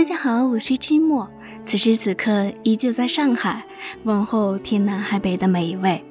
[0.00, 1.30] 大家好，我是知墨，
[1.66, 3.66] 此时此刻依旧在上海，
[4.04, 6.02] 问候天南海北的每一位。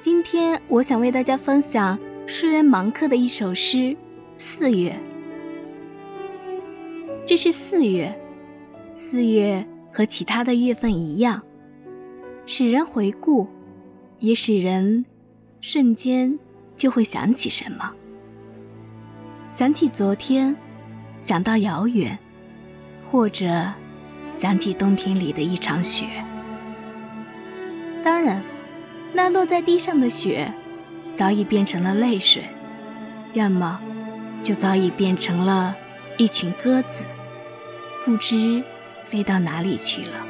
[0.00, 3.76] 今天我想为大家分享诗人芒克的一首诗
[4.38, 4.98] 《四月》。
[7.26, 8.18] 这是四月，
[8.94, 11.42] 四月和其他的月份一样，
[12.46, 13.46] 使人回顾，
[14.18, 15.04] 也使人
[15.60, 16.38] 瞬间
[16.74, 17.92] 就会想起什么，
[19.50, 20.56] 想起昨天，
[21.18, 22.18] 想到遥远。
[23.14, 23.46] 或者
[24.32, 26.04] 想起冬天里的一场雪，
[28.02, 28.42] 当然，
[29.12, 30.52] 那落在地上的雪
[31.14, 32.42] 早已变成了泪水，
[33.32, 33.80] 要么
[34.42, 35.76] 就早已变成了
[36.18, 37.04] 一群鸽子，
[38.04, 38.60] 不知
[39.04, 40.26] 飞到哪里去了。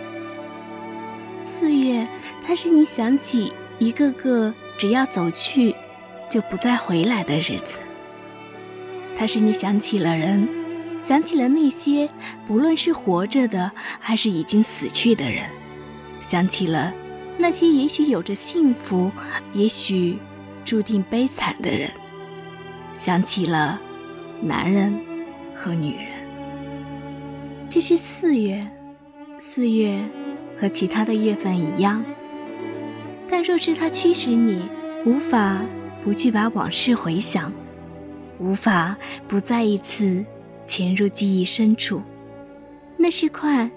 [1.42, 2.06] 四月，
[2.46, 5.74] 它是你想起一个个只要走去
[6.28, 7.78] 就不再回来的日子，
[9.16, 10.46] 它是你想起了人。
[11.04, 12.08] 想起了那些
[12.46, 15.44] 不论是活着的还是已经死去的人，
[16.22, 16.94] 想起了
[17.36, 19.12] 那些也许有着幸福，
[19.52, 20.18] 也许
[20.64, 21.90] 注定悲惨的人，
[22.94, 23.78] 想起了
[24.40, 24.98] 男人
[25.54, 26.06] 和女人。
[27.68, 28.66] 这是四月，
[29.38, 30.02] 四月
[30.58, 32.02] 和其他的月份一样，
[33.28, 34.70] 但若是它驱使你
[35.04, 35.60] 无法
[36.02, 37.52] 不去把往事回想，
[38.38, 38.96] 无法
[39.28, 40.24] 不再一次。
[40.66, 42.02] 潜入记忆深处，
[42.96, 43.70] 那是块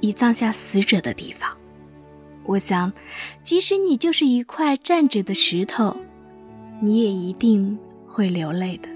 [0.00, 1.56] 已葬下死者的地方。
[2.44, 2.92] 我想，
[3.42, 5.96] 即使你就是一块站着的石头，
[6.80, 8.88] 你也一定会流泪的。